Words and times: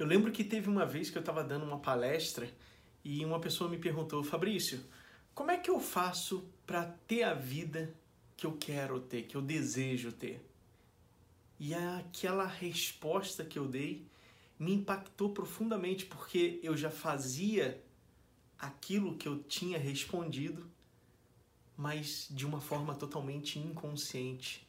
Eu 0.00 0.06
lembro 0.06 0.32
que 0.32 0.42
teve 0.42 0.66
uma 0.66 0.86
vez 0.86 1.10
que 1.10 1.18
eu 1.18 1.20
estava 1.20 1.44
dando 1.44 1.66
uma 1.66 1.78
palestra 1.78 2.50
e 3.04 3.22
uma 3.22 3.38
pessoa 3.38 3.68
me 3.68 3.76
perguntou, 3.76 4.24
Fabrício, 4.24 4.82
como 5.34 5.50
é 5.50 5.58
que 5.58 5.68
eu 5.68 5.78
faço 5.78 6.42
para 6.66 6.86
ter 7.06 7.22
a 7.22 7.34
vida 7.34 7.94
que 8.34 8.46
eu 8.46 8.56
quero 8.56 8.98
ter, 8.98 9.24
que 9.24 9.36
eu 9.36 9.42
desejo 9.42 10.10
ter? 10.10 10.42
E 11.58 11.74
aquela 11.74 12.46
resposta 12.46 13.44
que 13.44 13.58
eu 13.58 13.68
dei 13.68 14.06
me 14.58 14.72
impactou 14.72 15.34
profundamente 15.34 16.06
porque 16.06 16.58
eu 16.62 16.74
já 16.74 16.90
fazia 16.90 17.84
aquilo 18.58 19.18
que 19.18 19.28
eu 19.28 19.42
tinha 19.42 19.78
respondido, 19.78 20.66
mas 21.76 22.26
de 22.30 22.46
uma 22.46 22.62
forma 22.62 22.94
totalmente 22.94 23.58
inconsciente. 23.58 24.66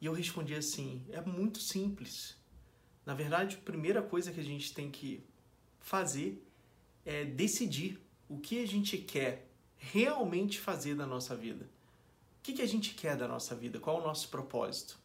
E 0.00 0.06
eu 0.06 0.12
respondi 0.12 0.54
assim: 0.54 1.04
é 1.10 1.20
muito 1.20 1.58
simples. 1.58 2.38
Na 3.08 3.14
verdade, 3.14 3.56
a 3.56 3.64
primeira 3.64 4.02
coisa 4.02 4.30
que 4.30 4.38
a 4.38 4.44
gente 4.44 4.74
tem 4.74 4.90
que 4.90 5.24
fazer 5.80 6.46
é 7.06 7.24
decidir 7.24 7.98
o 8.28 8.38
que 8.38 8.62
a 8.62 8.68
gente 8.68 8.98
quer 8.98 9.48
realmente 9.78 10.60
fazer 10.60 10.94
da 10.94 11.06
nossa 11.06 11.34
vida. 11.34 11.64
O 11.64 12.42
que, 12.42 12.52
que 12.52 12.60
a 12.60 12.68
gente 12.68 12.92
quer 12.92 13.16
da 13.16 13.26
nossa 13.26 13.54
vida? 13.54 13.80
Qual 13.80 13.96
é 13.96 14.02
o 14.02 14.04
nosso 14.04 14.28
propósito? 14.28 14.98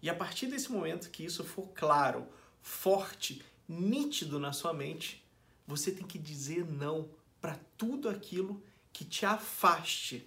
E 0.00 0.08
a 0.08 0.14
partir 0.14 0.46
desse 0.46 0.70
momento 0.70 1.10
que 1.10 1.24
isso 1.24 1.42
for 1.42 1.66
claro, 1.74 2.28
forte, 2.60 3.44
nítido 3.68 4.38
na 4.38 4.52
sua 4.52 4.72
mente, 4.72 5.26
você 5.66 5.90
tem 5.90 6.06
que 6.06 6.20
dizer 6.20 6.64
não 6.64 7.10
para 7.40 7.58
tudo 7.76 8.08
aquilo 8.08 8.62
que 8.92 9.04
te 9.04 9.26
afaste, 9.26 10.24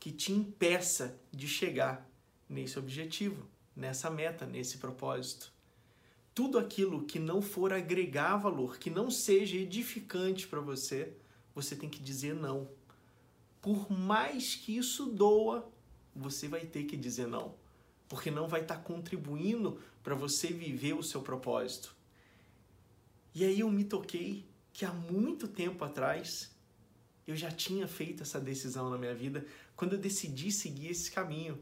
que 0.00 0.10
te 0.10 0.32
impeça 0.32 1.20
de 1.30 1.46
chegar 1.46 2.08
nesse 2.48 2.78
objetivo, 2.78 3.46
nessa 3.76 4.08
meta, 4.08 4.46
nesse 4.46 4.78
propósito 4.78 5.57
tudo 6.38 6.56
aquilo 6.56 7.02
que 7.02 7.18
não 7.18 7.42
for 7.42 7.72
agregar 7.72 8.36
valor, 8.36 8.78
que 8.78 8.88
não 8.88 9.10
seja 9.10 9.56
edificante 9.56 10.46
para 10.46 10.60
você, 10.60 11.12
você 11.52 11.74
tem 11.74 11.88
que 11.88 11.98
dizer 11.98 12.32
não. 12.32 12.70
Por 13.60 13.90
mais 13.90 14.54
que 14.54 14.76
isso 14.76 15.06
doa, 15.06 15.68
você 16.14 16.46
vai 16.46 16.64
ter 16.64 16.84
que 16.84 16.96
dizer 16.96 17.26
não, 17.26 17.56
porque 18.08 18.30
não 18.30 18.46
vai 18.46 18.60
estar 18.60 18.76
tá 18.76 18.80
contribuindo 18.80 19.80
para 20.00 20.14
você 20.14 20.46
viver 20.46 20.92
o 20.92 21.02
seu 21.02 21.22
propósito. 21.22 21.92
E 23.34 23.44
aí 23.44 23.58
eu 23.58 23.68
me 23.68 23.82
toquei 23.82 24.46
que 24.72 24.84
há 24.84 24.92
muito 24.92 25.48
tempo 25.48 25.84
atrás 25.84 26.54
eu 27.26 27.34
já 27.34 27.50
tinha 27.50 27.88
feito 27.88 28.22
essa 28.22 28.38
decisão 28.38 28.88
na 28.88 28.96
minha 28.96 29.12
vida 29.12 29.44
quando 29.74 29.94
eu 29.94 29.98
decidi 29.98 30.52
seguir 30.52 30.90
esse 30.90 31.10
caminho 31.10 31.58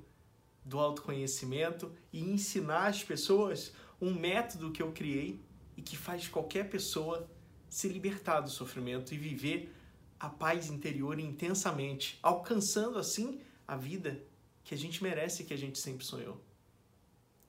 do 0.63 0.79
autoconhecimento 0.79 1.91
e 2.13 2.21
ensinar 2.21 2.89
as 2.89 3.03
pessoas 3.03 3.73
um 4.01 4.13
método 4.13 4.71
que 4.71 4.83
eu 4.83 4.93
criei 4.93 5.41
e 5.77 5.83
que 5.83 5.97
faz 5.97 6.29
qualquer 6.29 6.69
pessoa 6.69 7.29
se 7.69 7.89
libertar 7.89 8.41
do 8.41 8.51
sofrimento 8.51 9.13
e 9.13 9.19
viver 9.19 9.75
a 10.19 10.29
paz 10.29 10.69
interior 10.69 11.19
intensamente, 11.19 12.19
alcançando 12.23 12.99
assim 12.99 13.41
a 13.67 13.77
vida 13.77 14.23
que 14.65 14.75
a 14.75 14.79
gente 14.79 15.03
merece 15.03 15.43
e 15.43 15.47
que 15.47 15.55
a 15.55 15.59
gente 15.59 15.79
sempre 15.79 16.05
sonhou. 16.05 16.43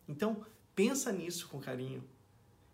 Então, 0.08 0.46
pensa 0.76 1.12
nisso 1.12 1.48
com 1.48 1.60
carinho 1.60 2.04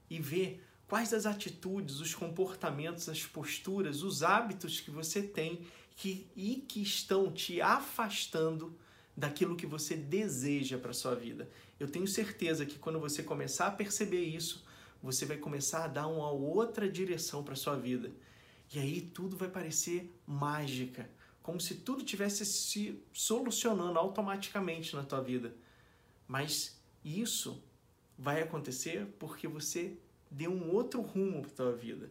e 0.10 0.20
vê 0.20 0.60
quais 0.88 1.14
as 1.14 1.26
atitudes, 1.26 2.00
os 2.00 2.14
comportamentos, 2.14 3.08
as 3.10 3.26
posturas, 3.26 4.04
os 4.04 4.22
hábitos 4.24 4.80
que 4.80 4.92
você 4.92 5.22
tem 5.24 5.66
que, 5.96 6.28
e 6.36 6.56
que 6.58 6.82
estão 6.82 7.32
te 7.32 7.62
afastando 7.62 8.78
daquilo 9.16 9.56
que 9.56 9.66
você 9.66 9.96
deseja 9.96 10.78
para 10.78 10.94
sua 10.94 11.16
vida. 11.16 11.50
Eu 11.80 11.88
tenho 11.88 12.08
certeza 12.08 12.66
que 12.66 12.80
quando 12.80 13.00
você 13.00 13.22
começar 13.22 13.68
a 13.68 13.72
perceber 13.72 14.24
isso, 14.24 14.66
você 15.02 15.26
vai 15.26 15.38
começar 15.38 15.84
a 15.84 15.88
dar 15.88 16.08
uma 16.08 16.32
outra 16.32 16.90
direção 16.90 17.44
para 17.44 17.56
sua 17.56 17.76
vida. 17.76 18.12
E 18.74 18.80
aí 18.80 19.02
tudo 19.02 19.38
vai 19.38 19.50
parecer 19.50 20.12
mágica, 20.26 21.10
como 21.44 21.60
se 21.60 21.76
tudo 21.76 22.04
tivesse 22.04 22.46
se 22.46 23.00
solucionando 23.12 24.00
automaticamente 24.00 24.96
na 24.96 25.04
tua 25.04 25.22
vida. 25.22 25.54
Mas 26.28 26.80
isso 27.04 27.62
vai 28.18 28.42
acontecer 28.42 29.06
porque 29.20 29.48
você 29.48 29.98
deu 30.32 30.52
um 30.52 30.74
outro 30.74 31.02
rumo 31.02 31.42
para 31.42 31.52
tua 31.52 31.76
vida. 31.76 32.10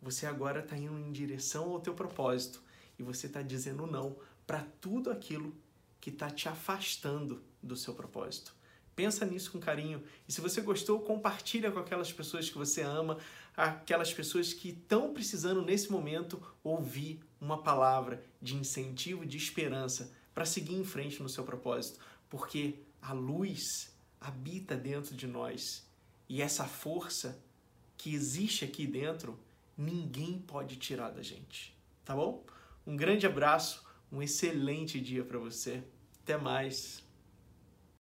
Você 0.00 0.26
agora 0.26 0.60
está 0.60 0.76
indo 0.76 0.98
em 0.98 1.12
direção 1.12 1.70
ao 1.70 1.80
teu 1.80 1.92
propósito 1.92 2.62
e 2.98 3.02
você 3.02 3.26
está 3.26 3.42
dizendo 3.42 3.86
não 3.86 4.16
para 4.46 4.62
tudo 4.80 5.10
aquilo 5.10 5.54
que 6.02 6.10
está 6.10 6.28
te 6.28 6.48
afastando 6.48 7.40
do 7.62 7.76
seu 7.76 7.94
propósito. 7.94 8.52
Pensa 8.94 9.24
nisso 9.24 9.52
com 9.52 9.60
carinho. 9.60 10.02
E 10.28 10.32
se 10.32 10.40
você 10.40 10.60
gostou, 10.60 10.98
compartilha 10.98 11.70
com 11.70 11.78
aquelas 11.78 12.12
pessoas 12.12 12.50
que 12.50 12.58
você 12.58 12.82
ama, 12.82 13.18
aquelas 13.56 14.12
pessoas 14.12 14.52
que 14.52 14.70
estão 14.70 15.14
precisando 15.14 15.62
nesse 15.62 15.92
momento 15.92 16.42
ouvir 16.64 17.20
uma 17.40 17.62
palavra 17.62 18.20
de 18.40 18.56
incentivo, 18.56 19.24
de 19.24 19.36
esperança 19.36 20.12
para 20.34 20.44
seguir 20.44 20.74
em 20.74 20.84
frente 20.84 21.22
no 21.22 21.28
seu 21.28 21.44
propósito, 21.44 22.00
porque 22.28 22.80
a 23.00 23.12
luz 23.12 23.94
habita 24.20 24.76
dentro 24.76 25.14
de 25.14 25.28
nós 25.28 25.86
e 26.28 26.42
essa 26.42 26.64
força 26.64 27.40
que 27.96 28.12
existe 28.12 28.64
aqui 28.64 28.88
dentro, 28.88 29.38
ninguém 29.78 30.40
pode 30.40 30.76
tirar 30.76 31.10
da 31.10 31.22
gente. 31.22 31.78
Tá 32.04 32.16
bom? 32.16 32.44
Um 32.84 32.96
grande 32.96 33.24
abraço 33.24 33.84
um 34.12 34.22
excelente 34.22 35.00
dia 35.00 35.24
para 35.24 35.38
você. 35.38 35.82
Até 36.22 36.36
mais. 36.36 37.02